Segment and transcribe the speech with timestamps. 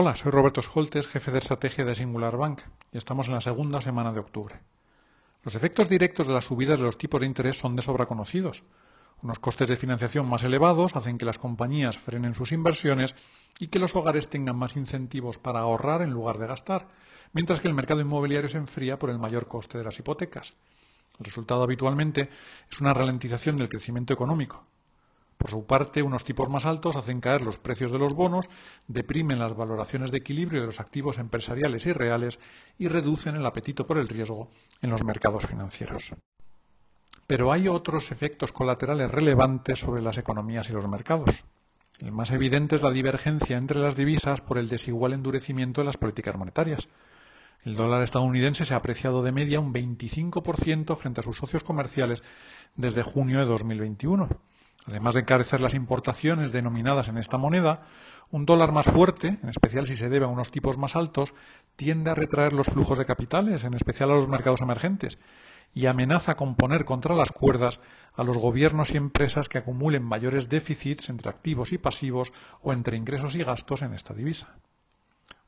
[0.00, 2.60] Hola, soy Roberto Scholtes, jefe de estrategia de Singular Bank,
[2.92, 4.60] y estamos en la segunda semana de octubre.
[5.42, 8.62] Los efectos directos de las subidas de los tipos de interés son de sobra conocidos.
[9.22, 13.16] Unos costes de financiación más elevados hacen que las compañías frenen sus inversiones
[13.58, 16.86] y que los hogares tengan más incentivos para ahorrar en lugar de gastar,
[17.32, 20.54] mientras que el mercado inmobiliario se enfría por el mayor coste de las hipotecas.
[21.18, 22.30] El resultado habitualmente
[22.70, 24.64] es una ralentización del crecimiento económico,
[25.38, 28.50] por su parte, unos tipos más altos hacen caer los precios de los bonos,
[28.88, 32.40] deprimen las valoraciones de equilibrio de los activos empresariales y reales
[32.76, 34.50] y reducen el apetito por el riesgo
[34.82, 36.12] en los mercados financieros.
[37.28, 41.44] Pero hay otros efectos colaterales relevantes sobre las economías y los mercados.
[42.00, 45.98] El más evidente es la divergencia entre las divisas por el desigual endurecimiento de las
[45.98, 46.88] políticas monetarias.
[47.64, 52.24] El dólar estadounidense se ha apreciado de media un 25% frente a sus socios comerciales
[52.74, 54.28] desde junio de 2021
[54.88, 57.82] Además de encarecer las importaciones denominadas en esta moneda,
[58.30, 61.34] un dólar más fuerte, en especial si se debe a unos tipos más altos,
[61.76, 65.18] tiende a retraer los flujos de capitales, en especial a los mercados emergentes,
[65.74, 67.80] y amenaza con poner contra las cuerdas
[68.14, 72.96] a los gobiernos y empresas que acumulen mayores déficits entre activos y pasivos o entre
[72.96, 74.56] ingresos y gastos en esta divisa.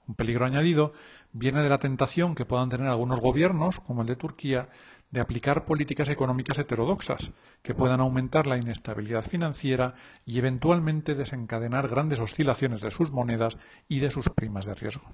[0.07, 0.93] Un peligro añadido
[1.33, 4.69] viene de la tentación que puedan tener algunos gobiernos, como el de Turquía,
[5.11, 9.95] de aplicar políticas económicas heterodoxas, que puedan aumentar la inestabilidad financiera
[10.25, 15.13] y eventualmente desencadenar grandes oscilaciones de sus monedas y de sus primas de riesgo.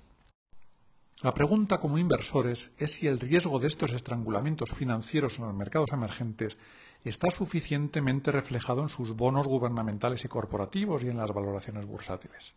[1.23, 5.93] La pregunta como inversores es si el riesgo de estos estrangulamientos financieros en los mercados
[5.93, 6.59] emergentes
[7.05, 12.55] está suficientemente reflejado en sus bonos gubernamentales y corporativos y en las valoraciones bursátiles.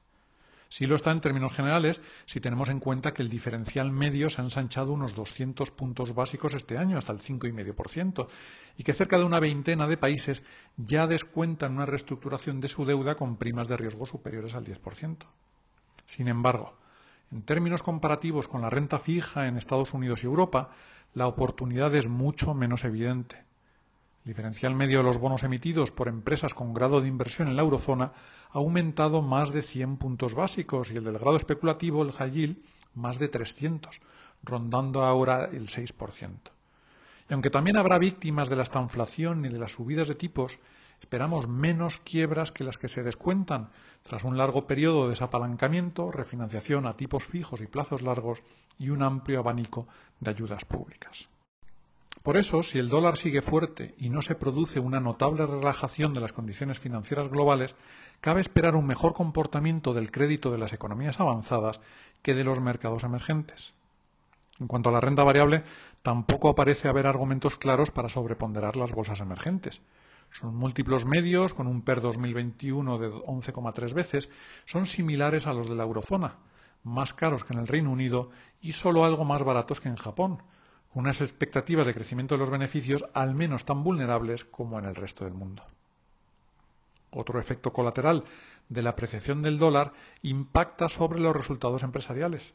[0.69, 4.39] Sí lo está en términos generales si tenemos en cuenta que el diferencial medio se
[4.39, 8.27] ha ensanchado unos 200 puntos básicos este año, hasta el 5,5%,
[8.77, 10.43] y que cerca de una veintena de países
[10.77, 15.25] ya descuentan una reestructuración de su deuda con primas de riesgo superiores al 10%.
[16.05, 16.77] Sin embargo,
[17.31, 20.69] en términos comparativos con la renta fija en Estados Unidos y Europa,
[21.15, 23.48] la oportunidad es mucho menos evidente.
[24.29, 28.11] Diferencial medio de los bonos emitidos por empresas con grado de inversión en la eurozona
[28.51, 32.61] ha aumentado más de 100 puntos básicos y el del grado especulativo, el high
[32.93, 34.01] más de 300,
[34.43, 36.31] rondando ahora el 6%.
[37.27, 40.59] Y aunque también habrá víctimas de la estanflación y de las subidas de tipos,
[41.01, 43.71] esperamos menos quiebras que las que se descuentan
[44.03, 48.43] tras un largo periodo de desapalancamiento, refinanciación a tipos fijos y plazos largos
[48.77, 49.87] y un amplio abanico
[50.19, 51.29] de ayudas públicas.
[52.23, 56.19] Por eso, si el dólar sigue fuerte y no se produce una notable relajación de
[56.19, 57.75] las condiciones financieras globales,
[58.19, 61.79] cabe esperar un mejor comportamiento del crédito de las economías avanzadas
[62.21, 63.73] que de los mercados emergentes.
[64.59, 65.63] En cuanto a la renta variable,
[66.01, 69.81] tampoco aparece haber argumentos claros para sobreponderar las bolsas emergentes.
[70.31, 74.29] Son múltiplos medios, con un PER 2021 de 11,3 veces,
[74.65, 76.35] son similares a los de la eurozona,
[76.83, 78.29] más caros que en el Reino Unido
[78.61, 80.43] y solo algo más baratos que en Japón,
[80.93, 85.25] unas expectativas de crecimiento de los beneficios al menos tan vulnerables como en el resto
[85.25, 85.63] del mundo.
[87.11, 88.23] Otro efecto colateral
[88.69, 92.53] de la apreciación del dólar impacta sobre los resultados empresariales.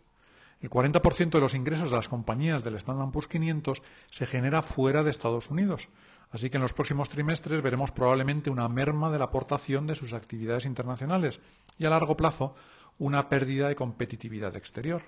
[0.61, 5.03] El 40% de los ingresos de las compañías del Standard Poor's 500 se genera fuera
[5.03, 5.89] de Estados Unidos,
[6.31, 10.13] así que en los próximos trimestres veremos probablemente una merma de la aportación de sus
[10.13, 11.41] actividades internacionales
[11.79, 12.55] y a largo plazo
[12.99, 15.03] una pérdida de competitividad exterior.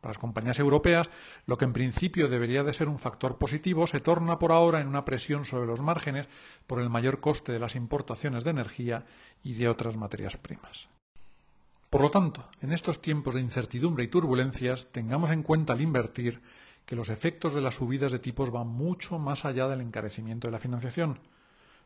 [0.00, 1.10] Para las compañías europeas,
[1.46, 4.88] lo que en principio debería de ser un factor positivo se torna por ahora en
[4.88, 6.28] una presión sobre los márgenes
[6.66, 9.04] por el mayor coste de las importaciones de energía
[9.42, 10.88] y de otras materias primas.
[11.90, 16.40] Por lo tanto, en estos tiempos de incertidumbre y turbulencias, tengamos en cuenta al invertir
[16.86, 20.52] que los efectos de las subidas de tipos van mucho más allá del encarecimiento de
[20.52, 21.20] la financiación.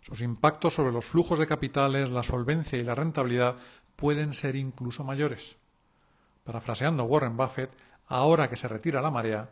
[0.03, 3.57] Sus impactos sobre los flujos de capitales, la solvencia y la rentabilidad
[3.97, 5.57] pueden ser incluso mayores.
[6.45, 7.71] Parafraseando Warren Buffett,
[8.07, 9.49] Ahora que se retira la marea,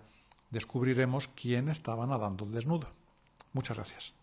[0.50, 2.88] descubriremos quién estaba nadando desnudo.
[3.52, 4.14] Muchas gracias.